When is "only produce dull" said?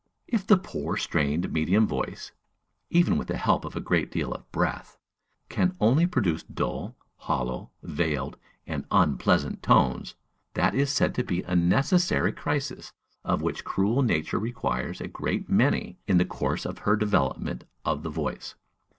5.79-6.95